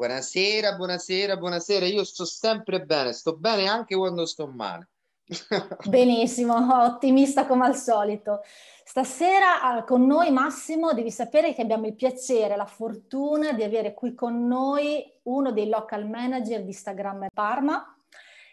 [0.00, 1.84] Buonasera, buonasera, buonasera.
[1.84, 4.88] Io sto sempre bene, sto bene anche quando sto male.
[5.84, 6.54] Benissimo,
[6.84, 8.40] ottimista come al solito.
[8.82, 13.92] Stasera ah, con noi Massimo devi sapere che abbiamo il piacere, la fortuna di avere
[13.92, 17.94] qui con noi uno dei local manager di Instagram Parma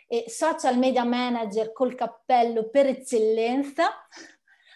[0.05, 3.87] e social media manager col cappello per eccellenza,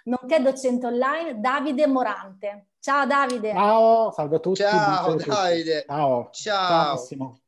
[0.06, 2.68] nonché docente online Davide Morante.
[2.82, 3.52] Ciao Davide.
[3.52, 4.62] Ciao, salve a tutti.
[4.62, 5.86] Ciao Davide.
[5.86, 6.30] Ciao.
[6.32, 6.68] Ciao.
[6.68, 7.40] Ciao Massimo.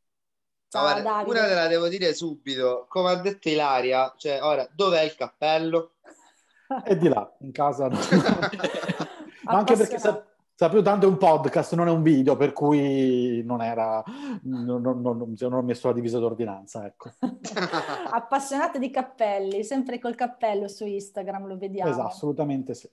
[0.67, 1.29] Ciao Guarda, Davide.
[1.31, 5.93] una te la devo dire subito, come ha detto Ilaria, cioè ora dov'è il cappello?
[6.85, 7.89] È di là, in casa.
[9.43, 13.41] Ma anche perché sa- sapevo tanto è un podcast, non è un video, per cui
[13.43, 14.03] non era,
[14.43, 17.09] non, non, non, non ho messo la divisa d'ordinanza, ecco.
[18.11, 21.89] Appassionato di cappelli, sempre col cappello su Instagram, lo vediamo.
[21.89, 22.87] Esatto, assolutamente sì.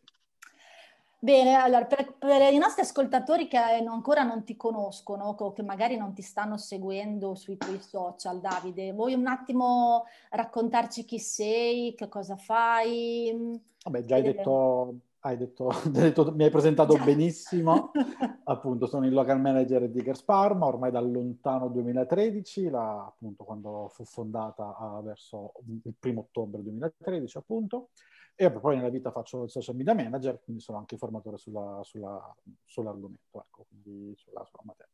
[1.22, 5.62] Bene, allora per, per i nostri ascoltatori che non- ancora non ti conoscono o che
[5.62, 11.94] magari non ti stanno seguendo sui tuoi social, Davide, vuoi un attimo raccontarci chi sei,
[11.94, 13.60] che cosa fai?
[13.84, 17.04] Vabbè, già hai detto, hai detto, hai detto- mi hai presentato Già.
[17.04, 17.91] benissimo.
[18.44, 23.88] appunto sono il local manager di Gers Parma ormai dal lontano 2013, la- appunto quando
[23.92, 25.52] fu fondata ah, verso
[25.84, 27.91] il primo ottobre 2013 appunto,
[28.46, 32.34] e poi nella vita faccio il social media manager, quindi sono anche formatore sulla- sulla-
[32.64, 34.92] sull'argomento, ecco, quindi sulla, sulla materia.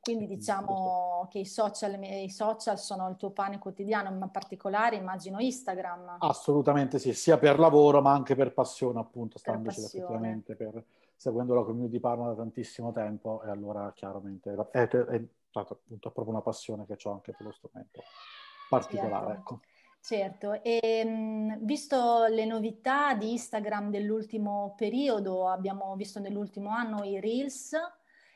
[0.00, 4.96] Quindi diciamo che i social, i social sono il tuo pane quotidiano, ma in particolare
[4.96, 6.16] immagino Instagram.
[6.18, 10.84] Assolutamente sì, sia per lavoro ma anche per passione appunto, standoci effettivamente, per,
[11.16, 16.10] seguendo la community Parma da tantissimo tempo e allora chiaramente è, è- è stata appunto
[16.10, 18.02] proprio una passione che ho anche per lo strumento
[18.68, 19.38] particolare, Certo.
[19.40, 19.60] ecco.
[20.04, 27.18] Certo, e mh, visto le novità di Instagram dell'ultimo periodo, abbiamo visto nell'ultimo anno i
[27.20, 27.72] Reels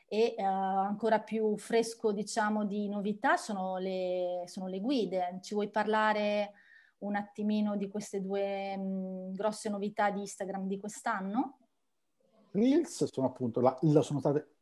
[0.07, 5.37] e eh, ancora più fresco, diciamo, di novità sono le, sono le guide.
[5.43, 6.53] Ci vuoi parlare
[6.99, 11.59] un attimino di queste due mh, grosse novità di Instagram di quest'anno?
[12.49, 14.55] Reels sono appunto la, la- sono state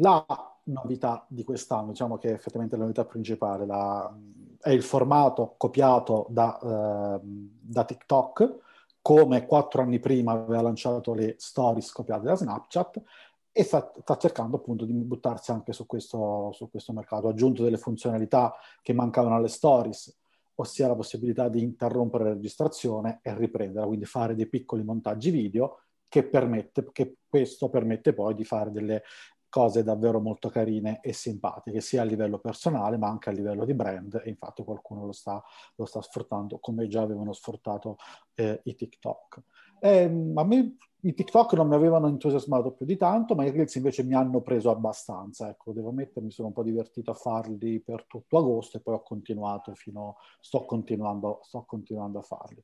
[0.00, 0.26] la
[0.64, 4.12] novità di quest'anno, diciamo che effettivamente la novità principale la-
[4.60, 8.58] è il formato copiato da, ehm, da TikTok,
[9.02, 13.02] come quattro anni prima aveva lanciato le stories copiate da Snapchat
[13.52, 17.26] e sta, sta cercando appunto di buttarsi anche su questo, su questo mercato.
[17.26, 20.16] Ha aggiunto delle funzionalità che mancavano alle stories,
[20.56, 25.80] ossia la possibilità di interrompere la registrazione e riprenderla, quindi fare dei piccoli montaggi video
[26.06, 29.02] che, permette, che questo permette poi di fare delle
[29.50, 33.74] cose davvero molto carine e simpatiche, sia a livello personale ma anche a livello di
[33.74, 35.42] brand, e infatti qualcuno lo sta,
[35.74, 37.96] lo sta sfruttando come già avevano sfruttato
[38.34, 39.42] eh, i TikTok.
[39.80, 43.74] Ehm, a me i TikTok non mi avevano entusiasmato più di tanto, ma i Reels
[43.76, 47.80] invece mi hanno preso abbastanza, ecco, devo ammettere, mi sono un po' divertito a farli
[47.80, 52.62] per tutto agosto e poi ho continuato fino, sto continuando, sto continuando a farli.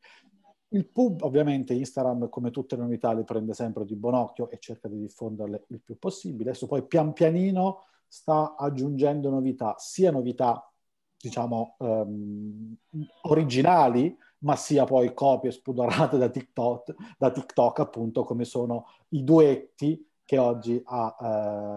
[0.70, 4.58] Il pub, ovviamente, Instagram, come tutte le novità, le prende sempre di buon occhio e
[4.58, 6.50] cerca di diffonderle il più possibile.
[6.50, 10.70] Adesso poi pian pianino sta aggiungendo novità, sia novità,
[11.16, 12.76] diciamo, ehm,
[13.22, 20.04] originali, ma sia poi copie spudorate da TikTok, da TikTok, appunto, come sono i duetti
[20.24, 21.16] che oggi ha,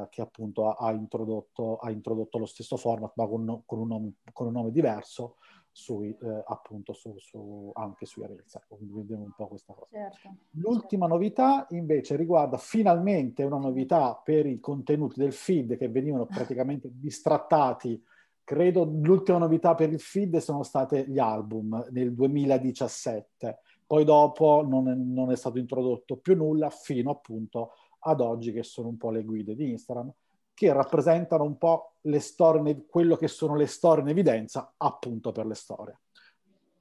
[0.03, 3.87] eh, che appunto ha, ha introdotto, ha introdotto lo stesso format, ma con, con un,
[3.87, 5.35] nome, con un nome diverso,
[5.79, 8.55] sui, eh, appunto su, su, anche sui Reels.
[8.55, 9.87] Ecco, quindi vediamo un po' questa cosa.
[9.91, 10.35] Certo.
[10.51, 16.89] L'ultima novità invece riguarda finalmente una novità per i contenuti del feed che venivano praticamente
[16.91, 18.03] distrattati.
[18.43, 23.59] Credo l'ultima novità per il feed sono state gli album nel 2017.
[23.87, 28.63] Poi dopo non è, non è stato introdotto più nulla fino appunto ad oggi che
[28.63, 30.11] sono un po' le guide di Instagram
[30.59, 35.45] che rappresentano un po' le storie, quello che sono le storie in evidenza appunto per
[35.45, 35.99] le storie,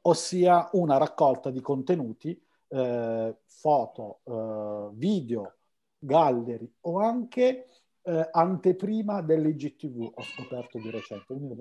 [0.00, 2.36] ossia una raccolta di contenuti,
[2.66, 5.58] eh, foto, eh, video,
[5.96, 7.68] gallery o anche
[8.02, 11.54] eh, anteprima dell'IGTV, ho scoperto di recente, quindi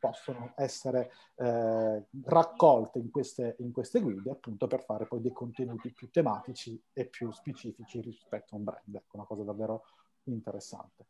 [0.00, 5.92] possono essere eh, raccolte in queste, in queste guide appunto per fare poi dei contenuti
[5.92, 9.82] più tematici e più specifici rispetto a un brand, ecco, una cosa davvero
[10.24, 11.04] interessante.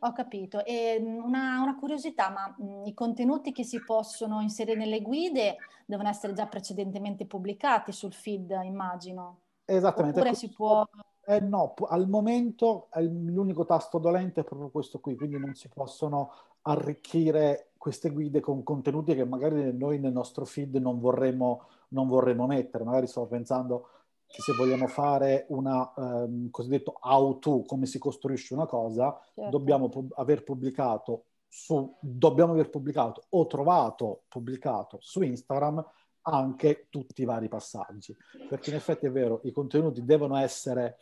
[0.00, 0.64] Ho capito.
[0.64, 5.00] E mm, una, una curiosità, ma mh, mm, i contenuti che si possono inserire nelle
[5.00, 9.40] guide devono essere già precedentemente pubblicati sul feed, immagino.
[9.64, 10.20] Esattamente.
[10.20, 10.84] Oppure si può...
[11.26, 16.32] Eh no, al momento l'unico tasto dolente è proprio questo qui, quindi non si possono
[16.62, 22.46] arricchire queste guide con contenuti che magari noi nel nostro feed non vorremmo, non vorremmo
[22.46, 22.84] mettere.
[22.84, 23.88] Magari stavo pensando
[24.28, 29.50] che se vogliamo fare una um, cosiddetto how-to, come si costruisce una cosa, certo.
[29.50, 35.84] dobbiamo pu- aver pubblicato su, dobbiamo aver pubblicato o trovato pubblicato su Instagram
[36.22, 38.14] anche tutti i vari passaggi.
[38.48, 40.98] Perché in effetti è vero, i contenuti devono essere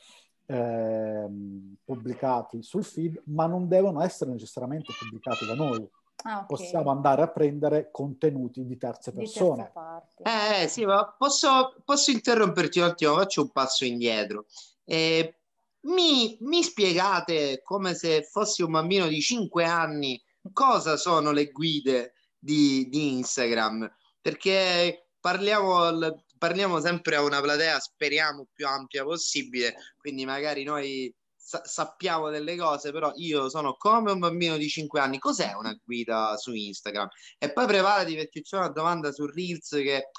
[0.46, 1.26] eh,
[1.84, 5.88] pubblicati sul feed, ma non devono essere necessariamente pubblicati da noi.
[6.22, 6.46] Ah, okay.
[6.46, 9.70] Possiamo andare a prendere contenuti di terze persone.
[10.16, 13.14] Di eh sì, ma posso, posso, interromperti un attimo?
[13.14, 14.46] Faccio un passo indietro.
[14.84, 15.36] Eh,
[15.82, 20.20] mi, mi spiegate come se fossi un bambino di 5 anni
[20.52, 23.90] cosa sono le guide di, di Instagram?
[24.20, 25.90] Perché parliamo,
[26.38, 31.14] parliamo sempre a una platea, speriamo più ampia possibile, quindi magari noi
[31.46, 35.18] sa- sappiamo delle cose, però io sono come un bambino di 5 anni.
[35.18, 37.08] Cos'è una guida su Instagram?
[37.38, 40.10] E poi preparati perché c'è una domanda su Reels che è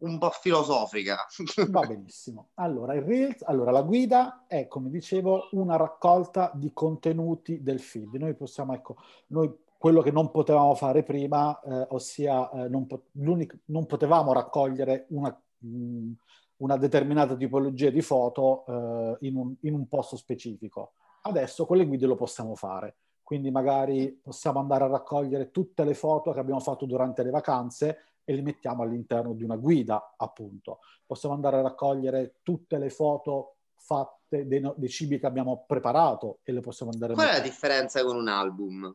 [0.00, 1.16] un po' filosofica.
[1.70, 2.50] Va benissimo.
[2.54, 8.14] Allora, il Reels, allora, la guida è, come dicevo, una raccolta di contenuti del feed.
[8.16, 8.96] Noi possiamo, ecco,
[9.28, 15.06] noi quello che non potevamo fare prima, eh, ossia eh, non, po- non, potevamo raccogliere
[15.08, 16.12] una, mh,
[16.58, 20.92] una determinata tipologia di foto eh, in, un, in un posto specifico.
[21.22, 25.94] Adesso con le guide lo possiamo fare, quindi magari possiamo andare a raccogliere tutte le
[25.94, 30.78] foto che abbiamo fatto durante le vacanze e le mettiamo all'interno di una guida, appunto.
[31.04, 36.52] Possiamo andare a raccogliere tutte le foto fatte dei, dei cibi che abbiamo preparato e
[36.52, 38.94] le possiamo andare a Qual è la differenza con un album?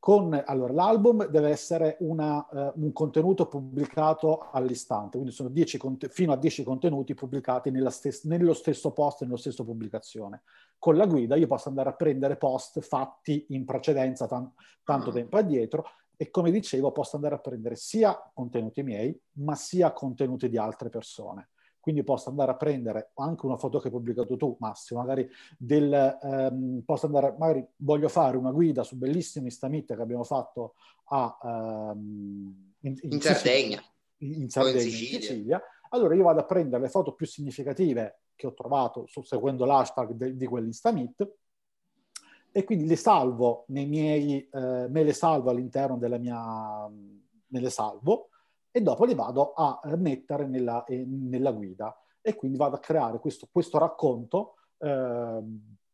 [0.00, 6.32] Con, allora, l'album deve essere una, uh, un contenuto pubblicato all'istante, quindi sono conte- fino
[6.32, 10.42] a 10 contenuti pubblicati stes- nello stesso post, nello stesso pubblicazione.
[10.78, 14.52] Con la guida io posso andare a prendere post fatti in precedenza tan-
[14.84, 15.12] tanto ah.
[15.12, 15.84] tempo addietro
[16.16, 20.90] e come dicevo posso andare a prendere sia contenuti miei, ma sia contenuti di altre
[20.90, 21.48] persone
[21.88, 25.26] quindi posso andare a prendere anche una foto che hai pubblicato tu, Massimo, magari
[25.56, 30.74] del, ehm, posso andare, magari voglio fare una guida su bellissimi stamit che abbiamo fatto
[31.04, 33.82] a, ehm, in, in, in, Sardegna,
[34.18, 35.20] in, Sardegna, in Sicilia.
[35.20, 35.62] Sicilia.
[35.88, 40.10] Allora io vado a prendere le foto più significative che ho trovato su, seguendo l'hashtag
[40.10, 41.36] de, di quell'Instamit
[42.52, 47.70] e quindi le salvo nei miei, eh, me le salvo all'interno della mia, me le
[47.70, 48.28] salvo
[48.78, 52.00] e dopo li vado a mettere nella, eh, nella guida.
[52.20, 55.42] E quindi vado a creare questo, questo racconto eh,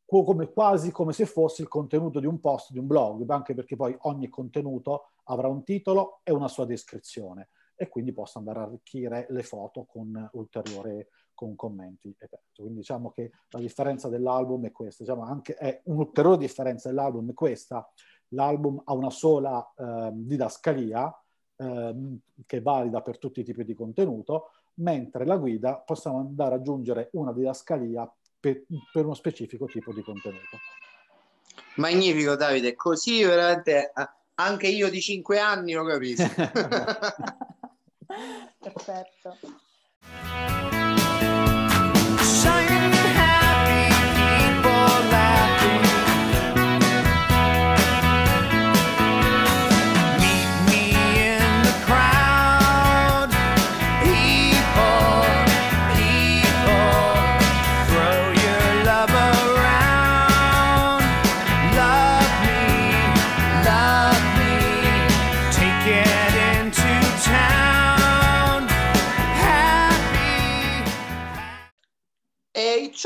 [0.04, 3.74] come, quasi come se fosse il contenuto di un post, di un blog, anche perché
[3.74, 7.48] poi ogni contenuto avrà un titolo e una sua descrizione.
[7.74, 12.14] E quindi posso andare a arricchire le foto con ulteriori con commenti.
[12.54, 17.34] Quindi diciamo che la differenza dell'album è questa, diciamo anche è un'ulteriore differenza dell'album è
[17.34, 17.90] questa,
[18.28, 21.23] l'album ha una sola eh, didascalia,
[21.56, 26.54] ehm, che è valida per tutti i tipi di contenuto, mentre la guida possiamo andare
[26.54, 28.10] ad aggiungere una didascalia
[28.40, 28.62] per,
[28.92, 30.58] per uno specifico tipo di contenuto.
[31.76, 33.92] Magnifico Davide, così veramente
[34.34, 36.28] anche io di 5 anni lo capisco.
[38.58, 39.36] Perfetto.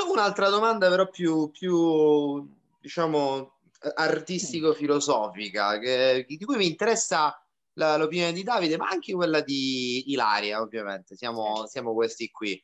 [0.02, 2.48] Ho un'altra domanda però più, più
[2.80, 3.58] diciamo,
[3.94, 7.40] artistico-filosofica, che, di cui mi interessa
[7.74, 12.62] la, l'opinione di Davide, ma anche quella di Ilaria, ovviamente, siamo, siamo questi qui.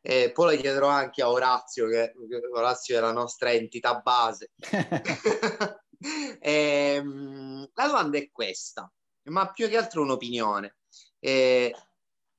[0.00, 2.12] E poi la chiederò anche a Orazio, che
[2.52, 4.52] Orazio è la nostra entità base.
[6.40, 8.90] e, ehm, la domanda è questa,
[9.24, 10.76] ma più che altro un'opinione.
[11.18, 11.74] E,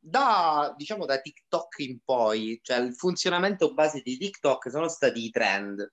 [0.10, 5.30] da, diciamo, da TikTok in poi, cioè il funzionamento base di TikTok sono stati i
[5.30, 5.92] trend.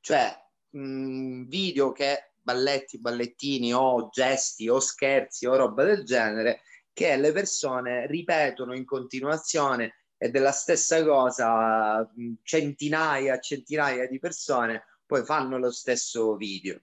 [0.00, 0.36] Cioè,
[0.70, 7.32] mh, video che balletti, ballettini o gesti o scherzi o roba del genere che le
[7.32, 12.08] persone ripetono in continuazione e della stessa cosa
[12.42, 16.80] centinaia e centinaia di persone poi fanno lo stesso video.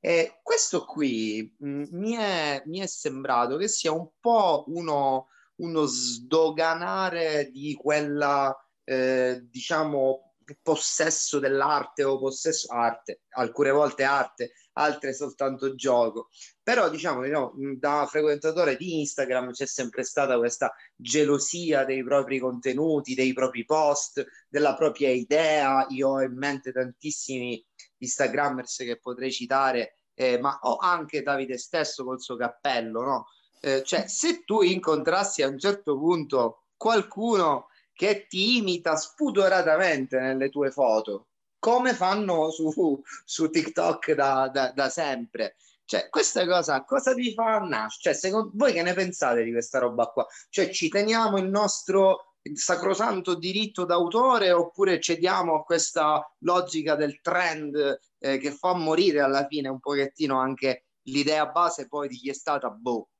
[0.00, 5.28] E questo qui mh, mm, mi, è, mi, è, sembrato che sia un po' uno,
[5.56, 8.54] uno sdoganare di quella,
[8.84, 16.28] eh, diciamo, possesso dell'arte o possesso arte, alcune volte arte, altre soltanto gioco.
[16.62, 23.14] Però diciamo, diciamo da frequentatore di Instagram c'è sempre stata questa gelosia dei propri contenuti,
[23.14, 25.86] dei propri post, della propria idea.
[25.90, 27.64] Io ho in mente tantissimi
[27.98, 33.26] Instagrammers che potrei citare, eh, ma ho anche Davide stesso col suo cappello, no?
[33.64, 40.50] Eh, cioè, se tu incontrassi a un certo punto qualcuno che ti imita spudoratamente nelle
[40.50, 41.28] tue foto,
[41.60, 45.54] come fanno su, su TikTok da, da, da, sempre.
[45.84, 48.14] Cioè, questa cosa cosa vi fa nascere?
[48.14, 50.26] Cioè, secondo voi che ne pensate di questa roba qua?
[50.48, 58.00] Cioè, ci teniamo il nostro sacrosanto diritto d'autore oppure cediamo a questa logica del trend
[58.18, 62.34] eh, che fa morire alla fine un pochettino anche l'idea base poi di chi è
[62.34, 63.11] stata boh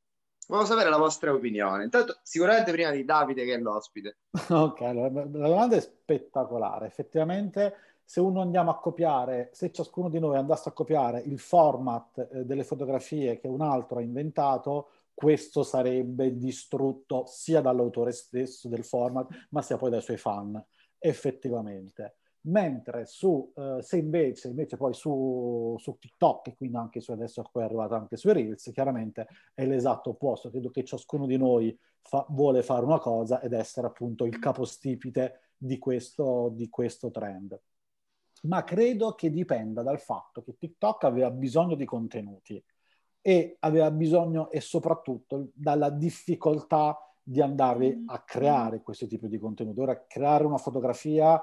[0.52, 1.84] Volevo sapere la vostra opinione.
[1.84, 4.18] Intanto, sicuramente prima di Davide che è l'ospite.
[4.50, 6.84] Ok, allora, la domanda è spettacolare.
[6.84, 12.28] Effettivamente, se uno andiamo a copiare, se ciascuno di noi andasse a copiare il format
[12.30, 18.84] eh, delle fotografie che un altro ha inventato, questo sarebbe distrutto sia dall'autore stesso del
[18.84, 20.62] format, ma sia poi dai suoi fan,
[20.98, 27.12] effettivamente mentre su, uh, se invece, invece poi su, su, TikTok e quindi anche su
[27.12, 31.76] adesso è arrivato anche sui Reels, chiaramente è l'esatto opposto, credo che ciascuno di noi
[32.00, 37.58] fa, vuole fare una cosa ed essere appunto il capostipite di questo, di questo trend.
[38.42, 42.62] Ma credo che dipenda dal fatto che TikTok aveva bisogno di contenuti
[43.20, 49.78] e aveva bisogno e soprattutto dalla difficoltà di andare a creare questo tipo di contenuti.
[49.78, 51.40] Ora, creare una fotografia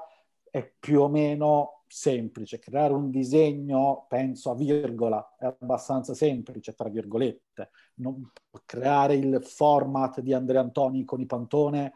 [0.50, 2.58] è più o meno semplice.
[2.58, 7.70] Creare un disegno, penso a virgola, è abbastanza semplice, tra virgolette.
[7.94, 8.30] Non,
[8.64, 11.94] creare il format di Andrea Antoni con i pantone,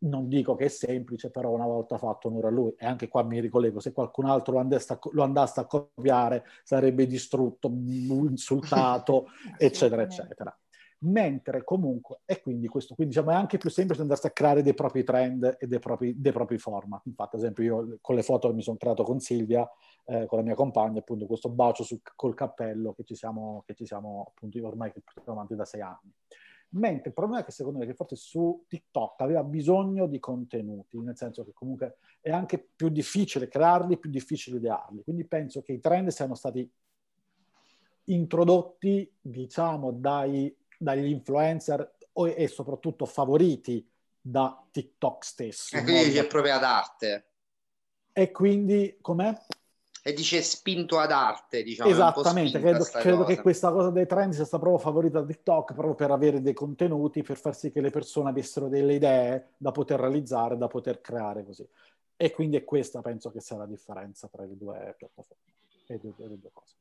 [0.00, 2.74] non dico che è semplice, però una volta fatto onore a lui.
[2.76, 6.44] E anche qua mi ricollego, se qualcun altro lo andasse a, lo andasse a copiare
[6.64, 9.26] sarebbe distrutto, insultato,
[9.58, 10.56] eccetera, eccetera
[11.00, 14.74] mentre comunque, e quindi questo, quindi diciamo è anche più semplice andarsi a creare dei
[14.74, 17.06] propri trend e dei propri, dei propri format.
[17.06, 19.68] Infatti, ad esempio, io con le foto che mi sono creato con Silvia,
[20.06, 23.74] eh, con la mia compagna, appunto, questo bacio sul, col cappello che ci siamo, che
[23.74, 26.12] ci siamo appunto ormai portiamo avanti da sei anni.
[26.70, 30.98] Mentre il problema è che secondo me che forse su TikTok aveva bisogno di contenuti,
[30.98, 35.02] nel senso che comunque è anche più difficile crearli, più difficile idearli.
[35.02, 36.70] Quindi penso che i trend siano stati
[38.04, 41.96] introdotti, diciamo, dai dagli influencer
[42.34, 43.86] e soprattutto favoriti
[44.20, 45.76] da TikTok stesso.
[45.76, 47.26] E quindi dice proprio ad arte.
[48.12, 49.36] E quindi com'è?
[50.02, 51.90] E dice spinto ad arte, diciamo.
[51.90, 55.94] Esattamente, credo, credo che questa cosa dei trend sia stata proprio favorita da TikTok proprio
[55.94, 60.00] per avere dei contenuti, per far sì che le persone avessero delle idee da poter
[60.00, 61.68] realizzare, da poter creare così.
[62.16, 65.42] E quindi è questa, penso che sia la differenza tra le due piattaforme
[65.86, 66.74] e le due, le due cose.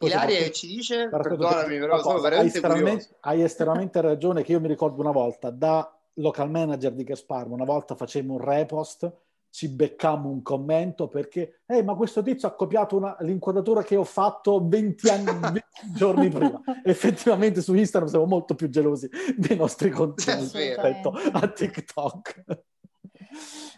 [0.00, 4.60] Ilaria che ci dice, perdonami, però sono veramente hai estremamente, hai estremamente ragione che io
[4.60, 9.10] mi ricordo una volta da local manager di Gasparmo, una volta facemmo un repost,
[9.50, 14.04] ci beccammo un commento perché, eh, ma questo tizio ha copiato una, l'inquadratura che ho
[14.04, 15.62] fatto 20 anni, 20
[15.94, 16.60] giorni prima.
[16.84, 22.44] Effettivamente su Instagram siamo molto più gelosi dei nostri contenuti rispetto a TikTok.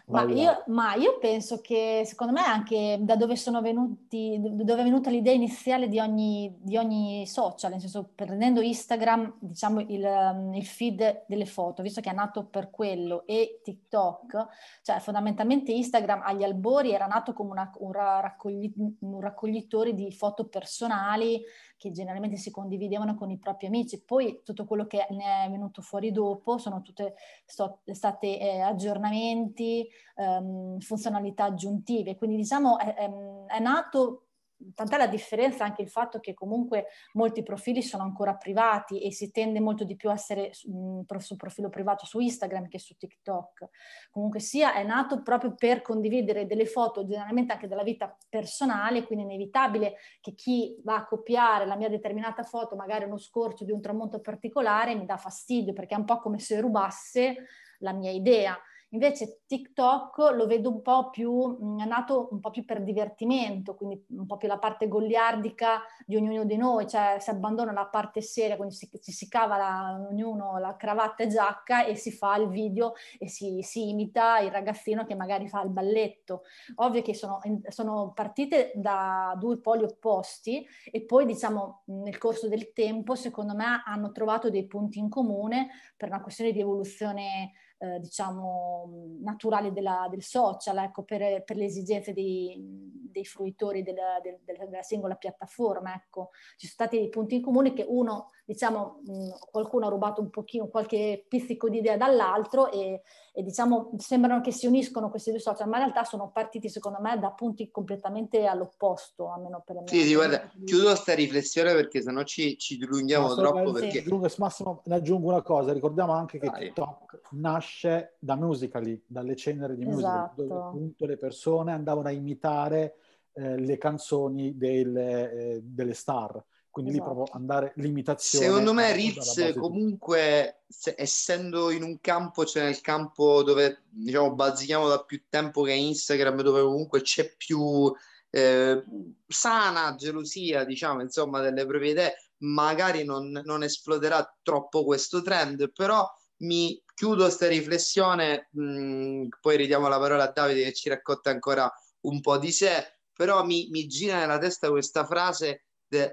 [0.07, 4.83] Ma io, ma io, penso che secondo me anche da dove sono venuti, dove è
[4.83, 10.53] venuta l'idea iniziale di ogni, di ogni social, nel senso prendendo Instagram, diciamo il, um,
[10.53, 14.47] il, feed delle foto, visto che è nato per quello, e TikTok,
[14.81, 20.47] cioè fondamentalmente Instagram agli albori era nato come una, un, raccogli, un raccoglitore di foto
[20.47, 21.41] personali
[21.81, 24.03] che generalmente si condividevano con i propri amici.
[24.03, 30.79] Poi tutto quello che ne è venuto fuori dopo sono tutte state eh, aggiornamenti, ehm,
[30.79, 32.17] funzionalità aggiuntive.
[32.17, 33.09] Quindi diciamo è, è,
[33.47, 34.27] è nato
[34.73, 39.31] tant'è la differenza anche il fatto che comunque molti profili sono ancora privati e si
[39.31, 43.69] tende molto di più a essere su, su profilo privato su Instagram che su TikTok.
[44.11, 49.25] Comunque sia, è nato proprio per condividere delle foto generalmente anche della vita personale, quindi
[49.25, 53.71] è inevitabile che chi va a copiare la mia determinata foto, magari uno scorcio di
[53.71, 57.45] un tramonto particolare, mi dà fastidio perché è un po' come se rubasse
[57.79, 58.57] la mia idea
[58.93, 64.05] Invece TikTok lo vedo un po' più, è nato un po' più per divertimento, quindi
[64.09, 68.21] un po' più la parte goliardica di ognuno di noi, cioè si abbandona la parte
[68.21, 72.35] seria, quindi si, si, si cava la, ognuno la cravatta e giacca e si fa
[72.35, 76.41] il video e si, si, imita il ragazzino che magari fa il balletto.
[76.75, 82.73] Ovvio che sono, sono partite da due poli opposti e poi diciamo nel corso del
[82.73, 87.99] tempo secondo me hanno trovato dei punti in comune per una questione di evoluzione eh,
[87.99, 94.37] diciamo, naturali della, del social, ecco, per, per, le esigenze dei, dei fruitori della, del,
[94.45, 95.95] della, singola piattaforma.
[95.95, 96.29] Ecco.
[96.57, 100.29] Ci sono stati dei punti in comune che uno, diciamo, mh, qualcuno ha rubato un
[100.29, 103.01] pochino, qualche pizzico di idea dall'altro e,
[103.33, 106.99] e, diciamo, sembrano che si uniscono questi due social, ma in realtà sono partiti, secondo
[106.99, 109.87] me, da punti completamente all'opposto, almeno per me.
[109.87, 113.71] Sì, sì, guarda, chiudo questa riflessione perché sennò ci, ci dilunghiamo no, troppo.
[113.71, 113.99] Perché...
[113.99, 116.65] Aggiungo, Massimo, ne aggiungo una cosa, ricordiamo anche che Vai.
[116.65, 120.43] TikTok nasce da Musically, dalle ceneri di esatto.
[120.43, 122.95] dove appunto le persone andavano a imitare
[123.31, 126.43] eh, le canzoni delle, eh, delle star.
[126.71, 127.09] Quindi esatto.
[127.09, 128.45] lì proprio andare l'imitazione.
[128.45, 134.87] Secondo me Reels comunque, se, essendo in un campo, cioè nel campo dove diciamo bazzichiamo
[134.87, 137.93] da più tempo che Instagram, dove comunque c'è più
[138.29, 138.83] eh,
[139.27, 146.09] sana gelosia, diciamo, insomma, delle proprie idee, magari non, non esploderà troppo questo trend, però
[146.37, 151.29] mi chiudo questa riflessione, mh, mm, poi ridiamo la parola a Davide che ci racconta
[151.31, 155.65] ancora un po' di sé, però mi, mi gira nella testa questa frase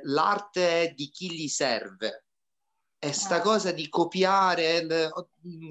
[0.02, 2.24] l'arte è di chi gli serve.
[3.00, 3.40] E sta ah.
[3.40, 4.84] cosa di copiare,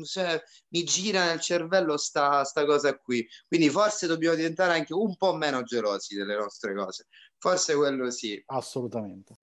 [0.05, 3.27] cioè, mi gira nel cervello sta, sta cosa qui.
[3.47, 7.07] Quindi forse dobbiamo diventare anche un po' meno gelosi delle nostre cose.
[7.37, 8.41] Forse quello sì.
[8.45, 9.35] Assolutamente.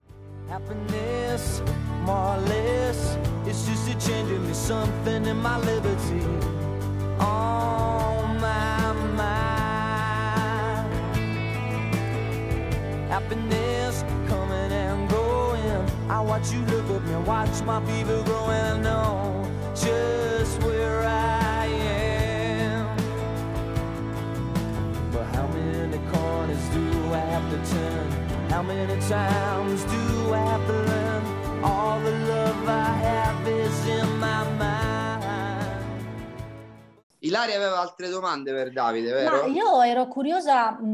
[0.47, 1.61] Happiness,
[2.03, 3.17] more or less.
[3.45, 6.25] It's just a changing me something in my liberty.
[7.19, 9.65] On my mind.
[13.09, 13.84] Happiness.
[16.07, 18.49] I watch you look at me, watch my fever growing.
[18.49, 22.95] I know just where I am.
[25.11, 28.07] But how many corners do I have to turn?
[28.49, 31.23] How many times do I have to learn?
[31.63, 34.83] All the love I have is in my mind.
[37.19, 39.41] Ilaria aveva altre domande per Davide, vero?
[39.41, 40.85] Ma io ero curiosa mh,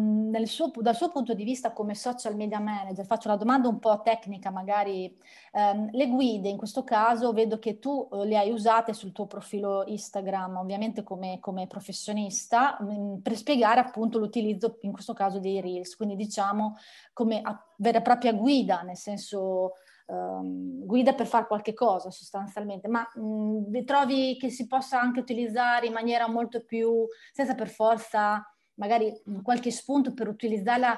[0.45, 4.01] suo, dal suo punto di vista come social media manager, faccio una domanda un po'
[4.01, 5.17] tecnica magari.
[5.53, 9.27] Um, le guide in questo caso vedo che tu uh, le hai usate sul tuo
[9.27, 15.59] profilo Instagram, ovviamente come, come professionista, mh, per spiegare appunto l'utilizzo in questo caso dei
[15.61, 16.77] Reels, quindi diciamo
[17.13, 17.41] come
[17.77, 19.73] vera e propria guida, nel senso
[20.07, 25.87] um, guida per fare qualche cosa sostanzialmente, ma mh, trovi che si possa anche utilizzare
[25.87, 28.45] in maniera molto più, senza per forza
[28.81, 30.97] magari qualche spunto per utilizzarla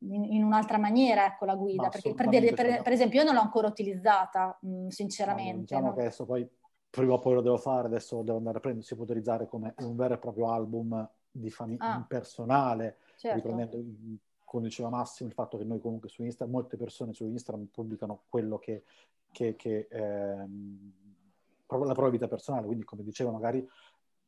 [0.00, 3.34] in, in un'altra maniera, ecco la guida, perché per, dire, per, per, esempio io non
[3.34, 5.54] l'ho ancora utilizzata, mh, sinceramente.
[5.54, 5.94] No, diciamo no?
[5.94, 6.46] che adesso poi
[6.90, 9.74] prima o poi lo devo fare, adesso devo andare a prendere, si può utilizzare come
[9.78, 13.36] un vero e proprio album di famiglia ah, personale, certo.
[13.36, 13.82] riprendendo
[14.44, 18.24] come diceva Massimo, il fatto che noi comunque su Instagram, molte persone su Instagram pubblicano
[18.28, 18.84] quello che,
[19.30, 20.92] che, che ehm,
[21.66, 23.66] la propria vita personale, quindi come diceva magari,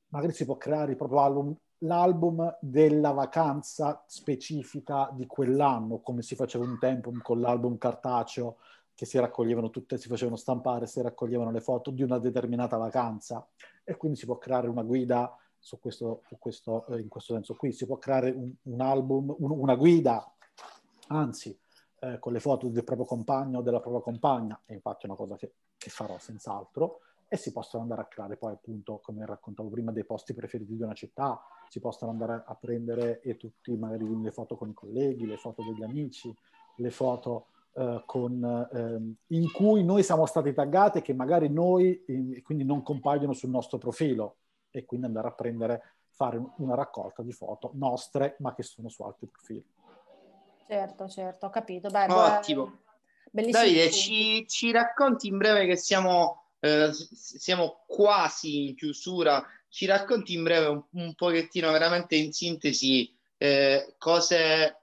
[0.09, 6.35] magari si può creare il proprio album, l'album della vacanza specifica di quell'anno, come si
[6.35, 8.57] faceva un tempo con l'album cartaceo,
[8.95, 13.47] che si raccoglievano tutte, si facevano stampare, si raccoglievano le foto di una determinata vacanza.
[13.83, 17.55] E quindi si può creare una guida su questo, su questo, eh, in questo senso
[17.55, 17.73] qui.
[17.73, 20.33] Si può creare un, un album, un, una guida,
[21.09, 21.59] anzi,
[22.01, 25.19] eh, con le foto del proprio compagno o della propria compagna, e infatti è una
[25.19, 27.01] cosa che, che, farò senz'altro,
[27.35, 30.83] e si possono andare a creare poi appunto, come raccontavo prima, dei posti preferiti di
[30.83, 35.27] una città, si possono andare a prendere e tutti magari le foto con i colleghi,
[35.27, 36.33] le foto degli amici,
[36.77, 42.05] le foto eh, con, ehm, in cui noi siamo stati taggati e che magari noi
[42.05, 44.37] eh, quindi non compaiono sul nostro profilo
[44.71, 49.03] e quindi andare a prendere, fare una raccolta di foto nostre, ma che sono su
[49.03, 49.67] altri profili.
[50.69, 51.91] Certo, certo, ho capito.
[51.91, 52.79] Beh, Ottimo.
[53.31, 60.33] Davide, ci, ci, racconti in breve che siamo, eh, siamo quasi in chiusura, ci racconti
[60.33, 64.81] in breve un, un pochettino, veramente in sintesi, eh, cose...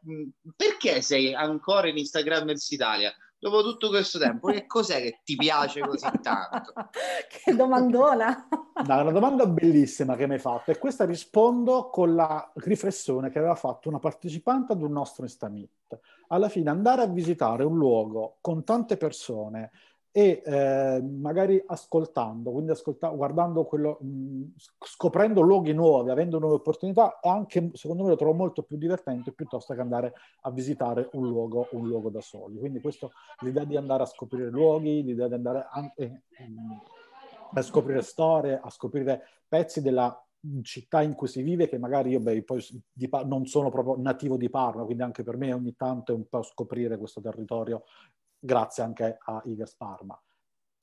[0.56, 3.12] Perché sei ancora in Instagrammers Italia?
[3.42, 6.74] dopo tutto questo tempo, che cos'è che ti piace così tanto?
[7.44, 8.48] che domandona!
[8.82, 13.38] No, una domanda bellissima che mi hai fatto e questa rispondo con la riflessione che
[13.38, 16.00] aveva fatto una partecipante ad un nostro Instamit.
[16.30, 19.70] Alla fine andare a visitare un luogo con tante persone
[20.14, 24.42] e eh, magari ascoltando, quindi ascolta- guardando quello, mh,
[24.80, 29.32] scoprendo luoghi nuovi, avendo nuove opportunità, è anche, secondo me, lo trovo molto più divertente
[29.32, 32.60] piuttosto che andare a visitare un luogo, un luogo da soli.
[32.60, 36.74] Quindi questo, l'idea di andare a scoprire luoghi, l'idea di andare anche mh,
[37.54, 40.22] a scoprire storie, a scoprire pezzi della
[40.64, 42.62] città in cui si vive, che magari io beh, poi
[43.26, 46.42] non sono proprio nativo di Parma, quindi anche per me ogni tanto è un po'
[46.42, 47.84] scoprire questo territorio
[48.42, 50.20] grazie anche a Igers Parma.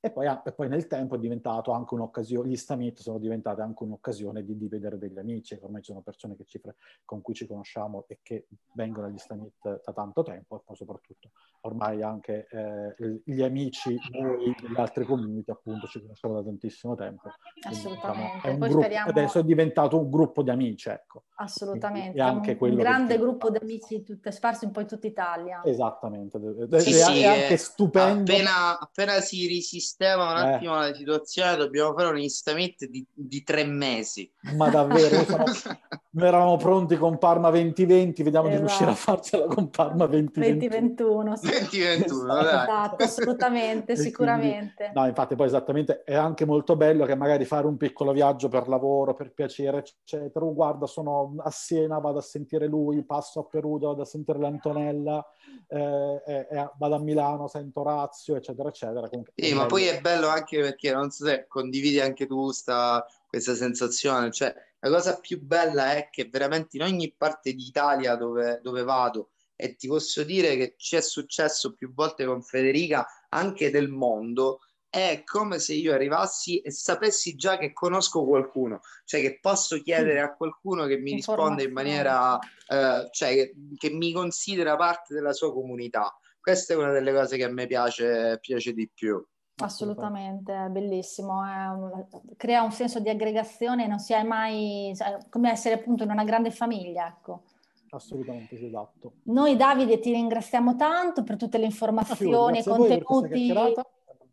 [0.00, 3.82] E poi, e poi, nel tempo è diventato anche un'occasione, gli Stamit sono diventate anche
[3.82, 6.60] un'occasione di, di vedere degli amici, ormai ci sono persone ci,
[7.04, 11.30] con cui ci conosciamo e che vengono agli Stamit da tanto tempo e poi soprattutto
[11.62, 17.30] ormai anche eh, gli amici noi degli altri community appunto ci conosciamo da tantissimo tempo.
[17.66, 18.38] Assolutamente.
[18.40, 19.10] Quindi, diciamo, gruppo, speriamo...
[19.10, 21.24] Adesso è diventato un gruppo di amici, ecco.
[21.40, 25.60] Assolutamente, anche un, un grande gruppo di amici tutte, sparsi un po' in tutta Italia.
[25.64, 26.38] Esattamente,
[26.80, 28.32] sì, è, sì, è anche stupendo.
[28.32, 30.54] Appena, appena si risiste sistema un eh.
[30.54, 34.30] attimo la situazione, dobbiamo fare un instamento di, di tre mesi.
[34.54, 35.44] Ma davvero, siamo,
[36.12, 38.60] noi eravamo pronti con Parma 2020, vediamo esatto.
[38.60, 41.36] di riuscire a farcela con Parma 2021.
[41.40, 44.74] 2021, esatto, assolutamente, sicuramente.
[44.76, 48.48] Quindi, no, infatti poi esattamente è anche molto bello che magari fare un piccolo viaggio
[48.48, 50.44] per lavoro, per piacere, eccetera.
[50.44, 54.38] Oh, guarda, sono a Siena, vado a sentire lui, passo a Perugia, vado a sentire
[54.38, 55.24] l'Antonella,
[55.68, 59.08] eh, eh, vado a Milano, sento Orazio, eccetera, eccetera.
[59.08, 63.06] Comunque, sì, ma poi è bello anche perché non so se condividi anche tu sta,
[63.28, 68.60] questa sensazione, cioè la cosa più bella è che veramente in ogni parte d'Italia dove,
[68.62, 73.70] dove vado, e ti posso dire che ci è successo più volte con Federica, anche
[73.70, 79.38] del mondo, è come se io arrivassi e sapessi già che conosco qualcuno, cioè che
[79.38, 84.76] posso chiedere a qualcuno che mi risponde in maniera, eh, cioè che, che, mi considera
[84.76, 86.16] parte della sua comunità.
[86.40, 89.22] Questa è una delle cose che a me piace, piace di più.
[89.60, 95.18] Assolutamente, è bellissimo, è un, crea un senso di aggregazione, non si è mai cioè,
[95.28, 97.42] come essere appunto in una grande famiglia, ecco.
[97.90, 99.14] Assolutamente, esatto.
[99.24, 103.52] Noi Davide ti ringraziamo tanto per tutte le informazioni e contenuti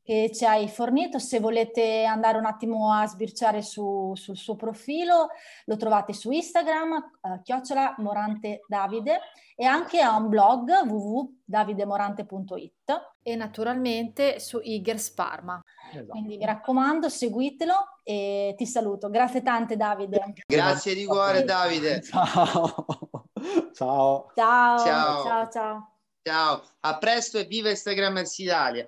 [0.06, 1.18] che ci hai fornito.
[1.18, 5.30] Se volete andare un attimo a sbirciare su, sul suo profilo,
[5.66, 9.20] lo trovate su Instagram, eh, chiocciola Morante Davide,
[9.56, 15.60] e anche ha un blog www.davidemorante.it e naturalmente su Igers Parma.
[15.92, 16.10] Esatto.
[16.10, 19.10] Quindi mi raccomando, seguitelo e ti saluto.
[19.10, 20.36] Grazie tante Davide.
[20.46, 22.04] Grazie di cuore Davide.
[22.04, 22.86] Ciao.
[23.74, 24.32] Ciao.
[24.36, 24.78] Ciao.
[24.78, 25.24] Ciao.
[25.24, 25.50] Ciao.
[25.50, 25.94] Ciao.
[26.22, 26.62] Ciao.
[26.82, 28.88] A presto e viva Instagrammers Italia.